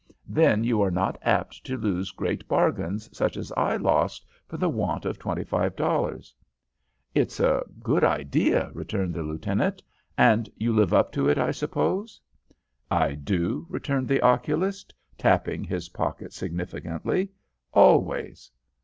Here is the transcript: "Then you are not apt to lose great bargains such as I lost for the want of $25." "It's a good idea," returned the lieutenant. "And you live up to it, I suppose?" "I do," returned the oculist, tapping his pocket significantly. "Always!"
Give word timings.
"Then 0.27 0.63
you 0.63 0.81
are 0.81 0.89
not 0.89 1.19
apt 1.21 1.63
to 1.67 1.77
lose 1.77 2.09
great 2.09 2.47
bargains 2.47 3.07
such 3.15 3.37
as 3.37 3.51
I 3.51 3.75
lost 3.77 4.25
for 4.47 4.57
the 4.57 4.67
want 4.67 5.05
of 5.05 5.19
$25." 5.19 6.33
"It's 7.13 7.39
a 7.39 7.61
good 7.83 8.03
idea," 8.03 8.71
returned 8.73 9.13
the 9.13 9.21
lieutenant. 9.21 9.83
"And 10.17 10.49
you 10.57 10.73
live 10.73 10.91
up 10.91 11.11
to 11.11 11.29
it, 11.29 11.37
I 11.37 11.51
suppose?" 11.51 12.19
"I 12.89 13.13
do," 13.13 13.67
returned 13.69 14.07
the 14.07 14.21
oculist, 14.23 14.91
tapping 15.19 15.63
his 15.63 15.89
pocket 15.89 16.33
significantly. 16.33 17.29
"Always!" 17.71 18.49